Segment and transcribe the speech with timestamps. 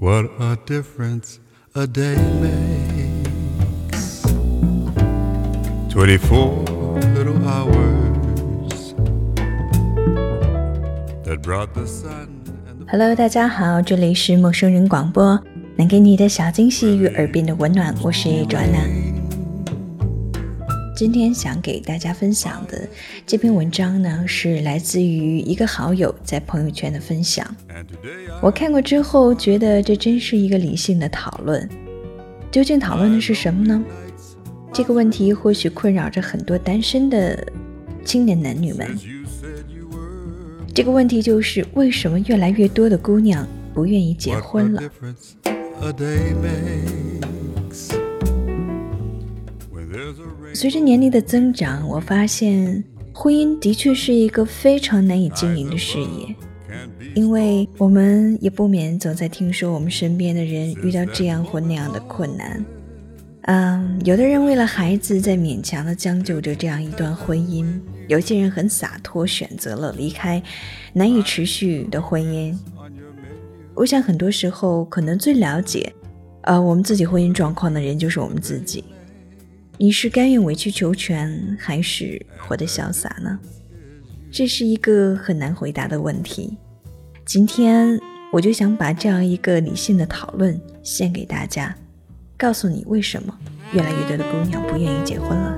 [0.00, 1.40] What a difference
[1.74, 4.22] a day makes.
[5.90, 6.64] Twenty-four
[7.16, 8.94] little hours
[11.24, 12.28] that brought the sun
[12.68, 15.42] and the Hello，大家好，这里是陌生人广播，
[15.74, 19.07] 能给你的小惊喜与耳边的温暖，我是 Joanna。
[20.98, 22.88] 今天想给大家分享的
[23.24, 27.46] 这篇文章呢，是来自于一个好友在朋友圈的分享。
[28.42, 31.68] 我看过之后，觉得这真是一个理性的讨论。
[32.50, 33.80] 究竟讨论的是什么呢？
[34.72, 37.46] 这个问题或许困扰着很多单身的
[38.04, 38.98] 青年男女们。
[40.74, 44.82] 这个问题就是为什么越来越多的姑娘不愿意结婚了？
[50.58, 52.82] 随着年龄的增长，我发现
[53.14, 56.34] 婚姻的确是一个非常难以经营的事业，
[57.14, 62.64] 因为我们也不免总在听说我们身边的人遇到这样或那样的困难。
[63.42, 67.64] 嗯，有的人为了孩子在勉强的将就着这样一段婚姻，
[68.08, 70.42] 有些人很洒脱，选择了离开
[70.92, 72.52] 难以持续的婚姻。
[73.76, 75.92] 我想很多时候，可能最了解，
[76.42, 78.82] 呃，我们自己婚姻状况的人就是我们自己。
[79.80, 83.38] 你是甘愿委曲求全，还是活得潇洒呢？
[84.28, 86.56] 这是一个很难回答的问题。
[87.24, 87.96] 今天
[88.32, 91.72] 我就想把这样一个理性的讨论献给大家，
[92.36, 93.32] 告诉你为什么
[93.72, 95.56] 越来越多的姑娘不愿意结婚了。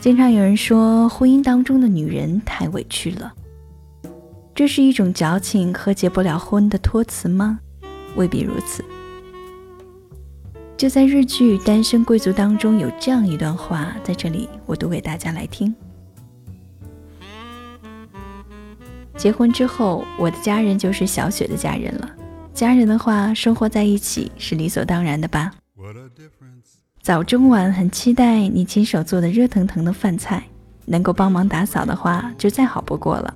[0.00, 3.34] 经常有人说，婚姻当中的女人太委屈了，
[4.58, 7.60] 这是一种矫情和结不了婚的托词吗？
[8.16, 8.84] 未必如此。
[10.76, 15.72] 就在日剧《单身贵族》当中有这样一段话，在这里我读给大家来听。
[19.16, 22.10] 结婚之后，我的家人就是小雪的家人了。
[22.52, 25.52] 家人的话，生活在一起是理所当然的吧
[27.00, 30.42] 早中晚很期待你亲手做的热腾腾的饭菜，
[30.84, 33.32] 能够帮忙打扫的话，就再好不过了。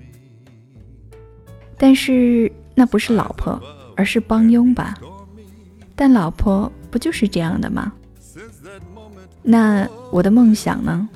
[1.82, 3.60] 但是那不是老婆，
[3.97, 4.94] 而是帮佣吧？
[5.97, 7.93] 但老婆不就是这样的吗？
[9.43, 11.09] 那我的梦想呢？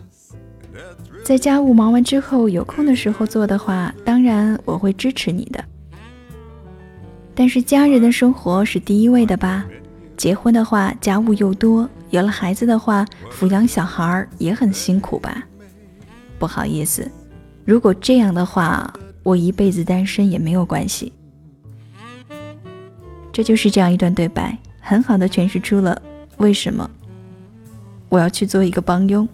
[1.23, 5.65] 在家务忙完之后，有空的时候做的话，当然我会支持你的。
[7.33, 9.65] 但是家人的生活是第一位的吧？
[10.17, 15.45] 结婚的话，家务又多；有了孩子的话，抚养小孩也很辛苦吧？
[16.41, 17.09] 不好意思，
[17.65, 18.93] 如果这样的话，
[19.27, 21.13] 我一辈子单身也没有关系。
[23.33, 26.01] 这就是这样一段对白，很好的诠释出了
[26.37, 26.89] 为什么
[28.09, 29.29] 我要去做一个帮佣，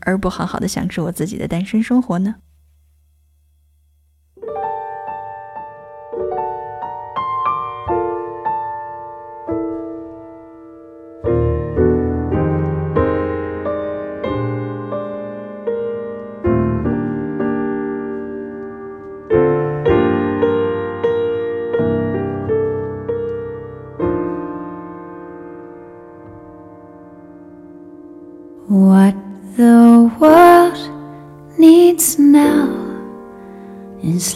[0.00, 2.34] 而不好好的享受我自己的单身生活呢？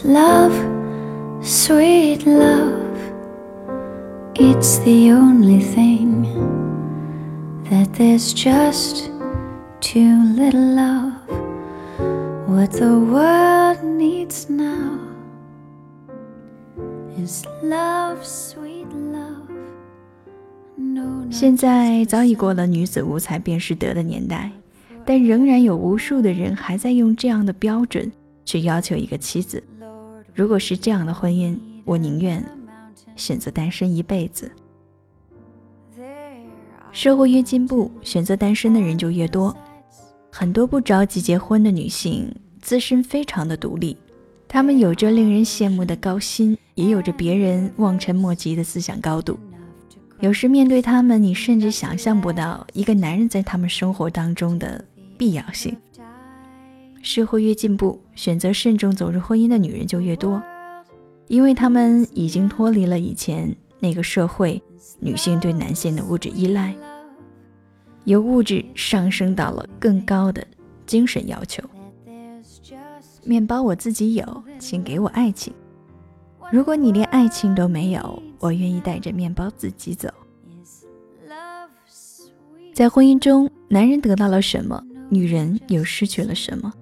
[0.04, 0.54] Love,
[1.42, 2.78] sweet love.
[4.34, 6.24] It's the only thing
[7.70, 9.10] that there's just
[9.80, 11.12] too little of.
[12.48, 14.98] What the world needs now
[17.22, 19.48] is love, sweet love.
[20.76, 24.50] No, no, 现在早已过了女子无才便是德的年代，
[25.04, 28.10] 但仍然有无数的人还在用这样的标准
[28.44, 29.62] 去要求一个妻子。
[30.34, 32.44] 如果是这样的婚姻，我宁愿
[33.16, 34.50] 选择单身一辈子。
[36.92, 39.56] 社会越进步，选择单身的人就越多。
[40.30, 43.96] 很多不着急结婚的女性，自身非常的独立，
[44.48, 49.38] 她们有着令人羡慕的高薪，也有着别人望尘莫及的思想高度。
[50.20, 54.84] 有时面对她们，你甚至想象不到一个男人在她们生活当中的
[55.16, 55.76] 必要性。
[57.02, 60.42] 社会越进步，选择慎重走入婚姻的女人就越多，
[61.28, 64.62] 因为她们已经脱离了以前那个社会
[64.98, 66.74] 女性对男性的物质依赖，
[68.04, 70.46] 由物质上升到了更高的
[70.86, 71.62] 精神要求。
[73.24, 75.52] 面包我自己有，请给我爱情。
[76.52, 80.08] 如果你连爱情都没有，我愿意带着面包自己走。
[82.74, 86.72] 在婚姻中，男人得到了什么，女人又失去了什么？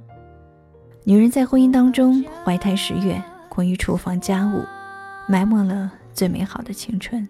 [1.09, 4.63] 女人在婚姻当中怀胎十月，困于厨房家务，
[5.27, 7.27] 埋没了最美好的青春。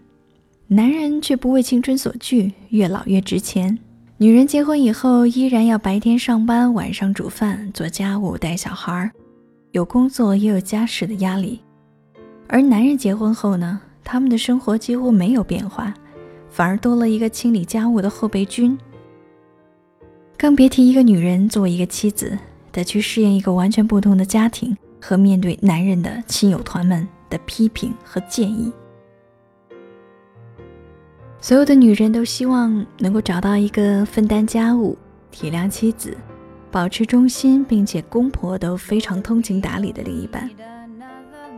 [0.66, 3.78] 男人却不为青春所惧，越老越值钱。
[4.16, 9.12] 女人结婚以后，依然要白天上班，晚上煮饭、做家务、带小孩，
[9.70, 11.60] 有工作也有家事的压力。
[12.48, 15.94] 而男人结婚后呢，他们的生活几乎没有变化，
[16.50, 18.76] 反而多了一个清理家务的后备军。
[20.36, 22.36] 更别提一个女人作为一个妻子，
[22.72, 28.72] 得去适应一个完全不同的家庭，和面对男人的亲友团们的批评和建议。
[31.40, 34.98] 所有的女人都希望能够找到一个分担家务、
[35.30, 36.16] 体谅妻子、
[36.70, 40.50] 保持忠心，并且公婆都非常通情达理的另一半。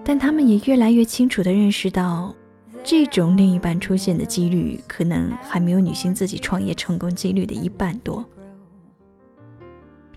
[0.04, 2.34] 但她们也越来越清楚地认识到，
[2.84, 8.24] 这种另一半出现的几率可能还没有女性自己创业成功几率的一半多。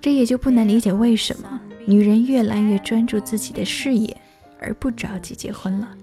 [0.04, 4.14] 这也就不难理解为什么女人越来越专注自己的事业，
[4.60, 5.96] 而不着急结婚了。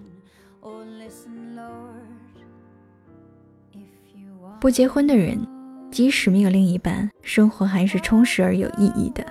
[4.59, 5.47] 不结婚的人，
[5.91, 9.23] 即使没有另一半，生活还是充实而有意义的。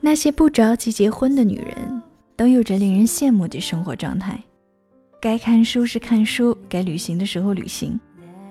[0.00, 2.02] 那些不着急结婚的女人，
[2.34, 4.42] 都有着令人羡慕的生活状态。
[5.20, 8.00] 该看书时看书，该旅行的时候旅行，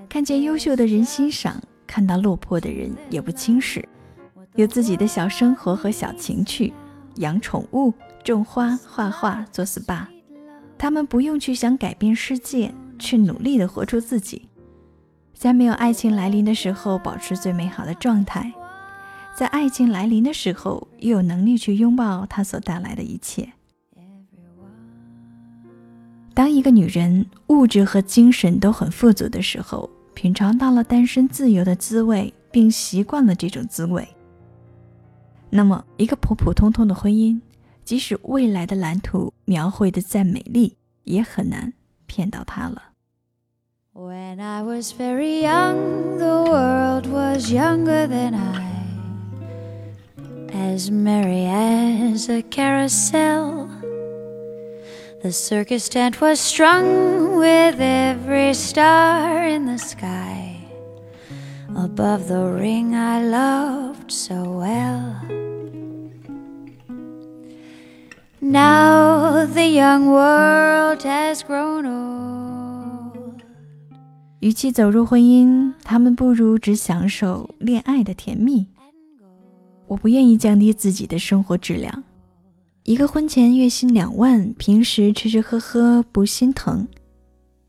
[0.08, 1.62] 看见优秀的人欣赏，
[1.94, 3.88] 看到落魄的人也不轻视，
[4.56, 6.74] 有自己的小生活和小情趣，
[7.18, 7.94] 养宠物、
[8.24, 10.08] 种花、画画、做 SPA。
[10.76, 12.74] 他们不用去想改变世界。
[13.00, 14.48] 去努力的活出自己，
[15.34, 18.52] 在没有爱情来临的时候，保持最美好的状态；
[19.36, 23.52] 在爱情来临的时候，又有能力去拥抱它所带来的一切。
[26.34, 34.08] 当一个女人物质和精神都很富足的时候，品尝到了单身自由的滋味，并习惯了这种滋味，
[35.50, 37.42] 那么一个普普通通的婚姻，
[37.84, 41.74] 即使未来的蓝图描绘的再美丽，也很难
[42.06, 42.82] 骗到她了。
[43.94, 48.86] When I was very young, the world was younger than I,
[50.52, 53.68] as merry as a carousel.
[55.24, 60.58] The circus tent was strung with every star in the sky
[61.74, 65.16] above the ring I loved so well.
[68.42, 73.44] Now the young world has grown old.
[74.42, 78.68] 与其走入婚姻，他们不如只享受恋爱的甜蜜。
[79.88, 82.04] 我不愿意降低自己的生活质量。
[82.86, 86.86] 一个婚前月薪两万，平时吃吃喝喝不心疼，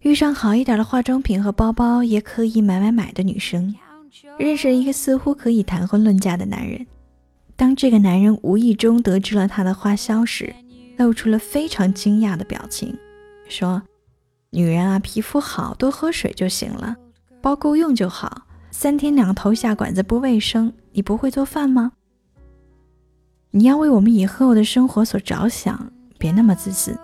[0.01, 3.73] 遇上好一点的化妆品和包包也可以买买买的女生，
[4.39, 6.85] 认识了一个似乎可以谈婚论嫁的男人。
[7.55, 10.53] 当这个男人无意中得知了她的花销时，
[10.97, 12.97] 露出了非常惊讶的表情，
[13.49, 13.81] 说。
[14.51, 16.97] 女人啊，皮肤好，多喝水就行了，
[17.41, 18.47] 包够用就好。
[18.71, 21.93] 三天两头下馆子不卫生，你不会做饭吗？
[23.57, 26.99] 你要为我们以后的生活所着想，别那么自私。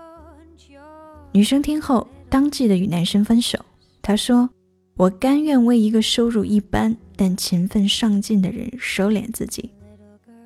[1.30, 3.56] 女生听后当即的与男生分手。
[4.02, 4.50] 她说
[4.98, 9.70] ：“我甘愿为一个收入一般但勤奋上进的人收敛自己，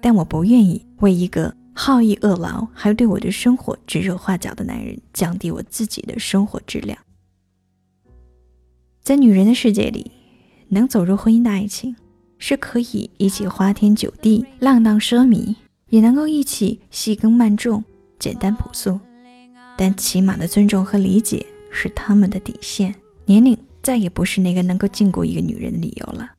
[0.03, 6.97] 但我不愿意为一个。”好逸恶劳，还对我的生活指手画脚的男人，降低我自己的生活质量。
[9.03, 10.13] 在女人的世界里，
[10.69, 11.97] 能走入婚姻的爱情，
[12.39, 15.57] 是可以一起花天酒地、浪荡奢靡，
[15.95, 17.85] 也能够一起细耕慢种、
[18.19, 18.99] 简单朴素。
[19.77, 22.93] 但起码的尊重和理解是他们的底线。
[23.27, 26.33] 年龄再也不是那个能够禁锢一个女人的理由了。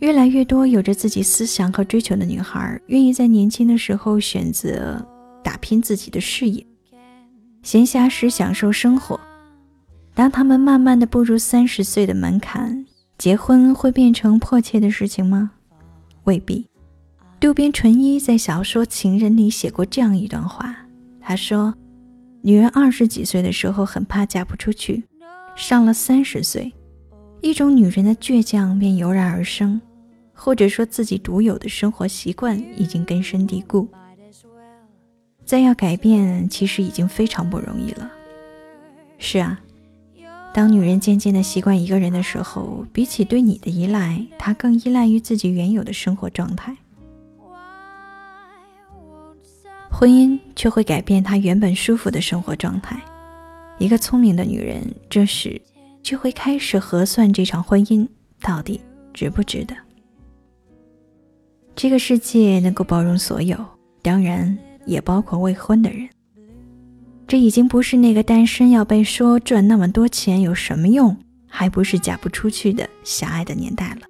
[0.00, 5.00] 越来越多有着自己思想和追求的女孩，愿意在年轻的时候选择
[5.44, 6.66] 打拼自己的事业，
[7.62, 9.20] 闲暇时享受生活。
[10.12, 12.84] 当他们慢慢的步入三十岁的门槛，
[13.16, 15.52] 结婚会变成迫切的事情吗？
[16.24, 16.66] 未必。
[17.38, 20.74] 渡边淳一在小说《情人》里写过这样一段话，
[21.20, 21.74] 他说
[22.40, 25.04] ：“女人二十几岁的时候很怕嫁不出去，
[25.54, 26.72] 上了三十岁。”
[27.42, 29.78] 一种女人的倔强便油然而生，
[30.32, 33.86] 或者说自己独有的生活习惯已经根深蒂固，
[35.44, 38.10] 再要改变其实已经非常不容易了。
[39.18, 39.60] 是啊，
[40.54, 46.74] 当女人渐渐的习惯一个人的时候，比起对你的依赖，她更依赖于自己原有的生活状态。
[49.98, 53.00] 婚姻却会改变她原本舒服的生活状态。
[53.78, 55.60] 一个聪明的女人，这时。
[56.02, 58.06] 就会开始核算这场婚姻
[58.40, 58.80] 到底
[59.12, 59.74] 值不值得。
[61.74, 63.58] 这个世界能够包容所有，
[64.02, 66.08] 当然也包括未婚的人。
[67.26, 71.16] 这已经不是那个单身要被说赚那么多钱有什么用，
[71.48, 74.06] 还不是嫁不出去的狭隘的年代了。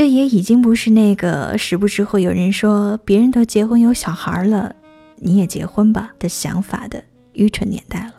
[0.00, 4.74] 这也已经不是那个时不时会有人说别人都结婚有小孩了，
[5.16, 7.04] 你也结婚吧的想法的
[7.34, 8.14] 愚蠢年代了。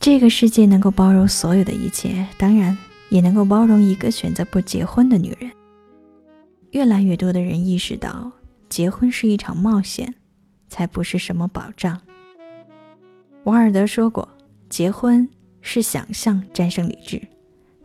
[0.00, 2.76] 这个世界能够包容所有的一切，当然
[3.08, 5.48] 也能够包容一个选择不结婚的女人。
[6.72, 8.32] 越来越多的人意识到，
[8.68, 10.12] 结婚是一场冒险，
[10.68, 12.00] 才不是什么保障。
[13.44, 14.28] 王尔德说过
[14.68, 15.28] ：“结婚
[15.60, 17.22] 是想象战胜理智，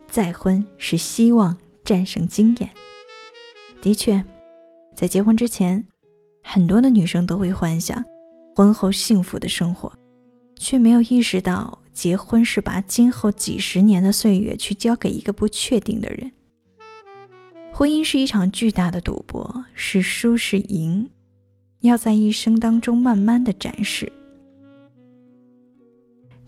[0.08, 1.56] 再婚是希望
[1.88, 2.68] 战胜经验。”
[3.80, 4.22] 的确，
[4.94, 5.86] 在结婚之前，
[6.42, 8.04] 很多的女生都会幻想
[8.54, 9.90] 婚后幸福的生活，
[10.56, 16.30] 却没有意识到结婚是把今后几十年的岁月去交给一个不确定的人。
[17.72, 21.08] 婚姻是一场巨大的赌博，是输是赢，
[21.80, 24.12] 要在一生当中慢慢的展示。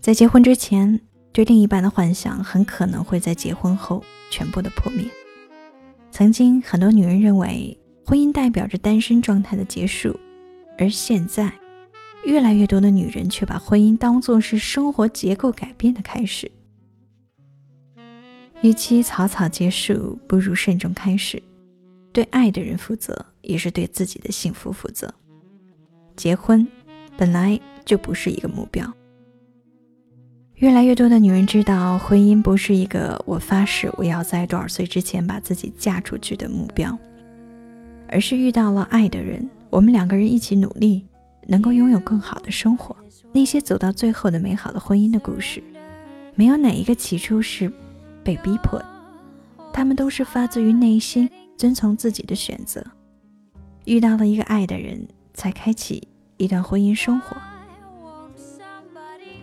[0.01, 0.99] 在结婚之前，
[1.31, 5.05] 对另一半的幻想很可能会在结婚后全部的破灭。
[6.11, 7.75] 曾经，很多女人认为
[8.05, 10.19] 婚姻代表着单身状态的结束，
[10.77, 11.51] 而现在，
[12.25, 16.51] 越来越多的女人却把婚姻当作是生活结构改变的开始。
[18.61, 21.41] 与其草草结束，不如慎重开始。
[22.13, 25.11] 对爱的人负责，也是对自己的幸福负责。
[26.17, 26.67] 结婚
[27.17, 28.85] 本来就不是一个目标。
[30.61, 36.95] 越来越多的女人知道，婚姻不是一个我发誓我要在多少岁之前把自己嫁出去的目标，
[38.07, 41.03] 而是遇到了爱的人，我们两个人一起努力，
[41.47, 42.95] 能够拥有更好的生活。
[43.31, 45.63] 那些走到最后的美好的婚姻的故事，
[46.35, 47.73] 没有哪一个起初是
[48.23, 48.85] 被逼迫的，
[49.73, 51.27] 他们都是发自于内心，
[51.57, 52.85] 遵从自己的选择，
[53.85, 57.35] 遇到了一个爱的人，才开启一段婚姻生活。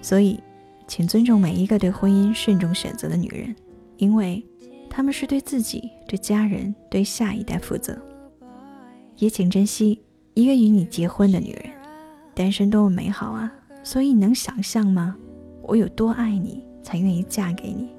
[0.00, 0.38] 所以。
[0.88, 3.54] 请尊重每一个对婚姻慎重选择的女人，
[3.98, 4.42] 因为
[4.88, 7.96] 她们是对自己、对家人、对下一代负责。
[9.18, 10.02] 也请珍惜
[10.32, 11.70] 一个与你结婚的女人。
[12.34, 13.52] 单身多么美好啊！
[13.82, 15.14] 所以你能想象吗？
[15.62, 17.90] 我有多爱你，才愿意嫁给你，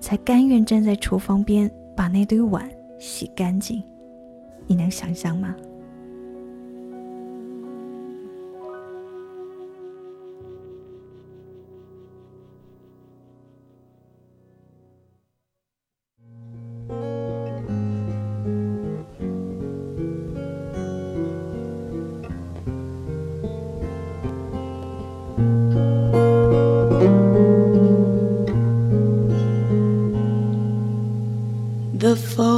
[0.00, 3.82] 才甘愿站在厨房边把那堆碗洗干净。
[4.66, 5.54] 你能想象吗
[32.10, 32.49] the fall.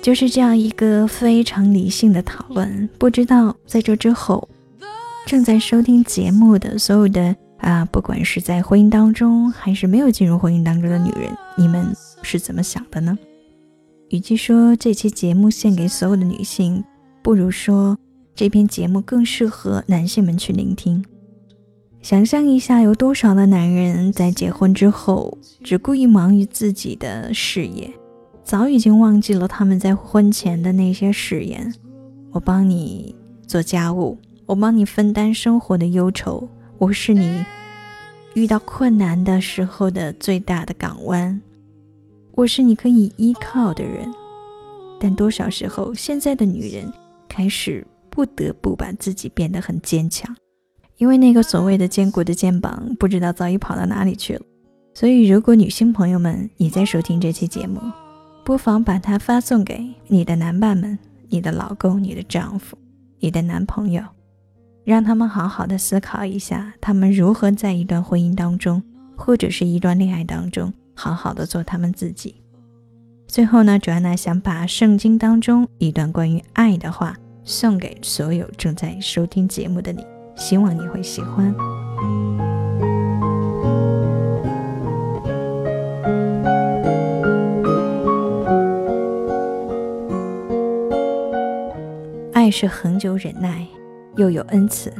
[0.00, 2.88] 就是这样一个非常理性的讨论。
[2.98, 4.48] 不知道在这之后，
[5.26, 11.86] 正在收听节目的所有的啊，不管是在婚姻当中还是没有进入婚姻当中的女人，你们
[12.22, 13.18] 是怎么想的呢？
[14.10, 16.82] 与其说这期节目献给所有的女性，
[17.22, 17.98] 不如说
[18.34, 21.04] 这篇节目更适合男性们去聆听。
[22.00, 27.92] 想象一下，有多少的男人在结婚之后只顾意忙于自己的事业？
[28.48, 31.70] 早已经忘记了他们在婚前的那些誓言。
[32.32, 33.14] 我帮你
[33.46, 37.44] 做家务，我帮你分担生活的忧愁，我是你
[38.32, 41.38] 遇到困难的时候的最大的港湾，
[42.32, 44.10] 我是你可以依靠的人。
[44.98, 46.90] 但多少时候，现在的女人
[47.28, 50.34] 开始不得不把自己变得很坚强，
[50.96, 54.40] 因为那个所谓的坚固的肩膀，不知道早已跑到哪里去了。
[54.94, 57.78] 所以，如果女性朋友们也在收听这期节目，
[58.48, 62.78] 不妨把它发送给你的男伴们、你的老公、你的丈夫、
[63.18, 64.02] 你的男朋友，
[64.84, 68.82] 让他们好好的思考一下，他们如何在一段婚姻当中，
[69.14, 72.36] 或者是一段恋爱当中，好好的做他们自己。
[73.26, 77.14] 最后呢，主安娜想把圣经当中一段关于爱的话
[77.44, 80.02] 送给所有正在收听节目的你，
[80.34, 81.54] 希望你会喜欢。
[92.48, 93.66] 爱是恒久忍耐，
[94.16, 94.90] 又有恩慈；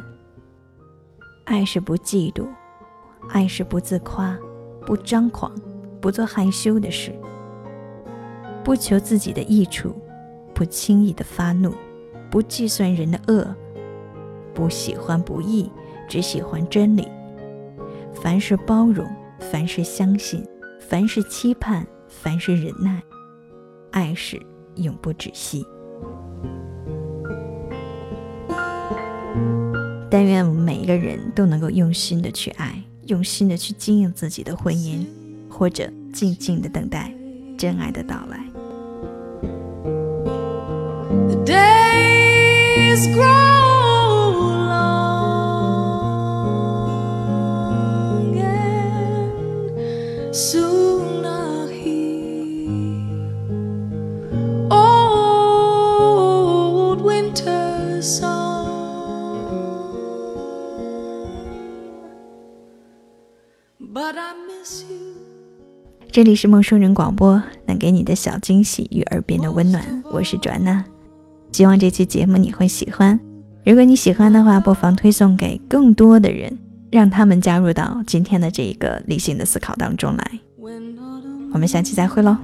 [1.46, 2.46] 爱是不嫉妒，
[3.30, 4.38] 爱是不自夸，
[4.84, 5.50] 不张狂，
[5.98, 7.10] 不做害羞的事，
[8.62, 9.96] 不求自己的益处，
[10.52, 11.72] 不轻易的发怒，
[12.30, 13.56] 不计算人的恶，
[14.52, 15.72] 不喜欢不义，
[16.06, 17.08] 只喜欢真理。
[18.12, 20.46] 凡是包容，凡是相信，
[20.78, 23.02] 凡是期盼，凡是忍耐，
[23.92, 24.38] 爱是
[24.74, 25.64] 永不止息。
[30.10, 35.04] 但愿我们每一个人都能够用心的去爱，用心的去经营自己的婚姻，
[35.50, 37.12] 或者静静的等待
[37.58, 38.44] 真爱的到来。
[41.28, 43.37] The days grow
[66.10, 70.84] 这里是陌生人广播，能给你的小惊喜与耳边的温暖，我是转娜。
[71.52, 73.18] 希望这期节目你会喜欢。
[73.64, 76.58] 如果你喜欢的话，不妨推送给更多的人，
[76.90, 80.40] 让他们加入到今天的这一个理性的思考当中来。
[81.52, 82.36] 我们下期再会喽。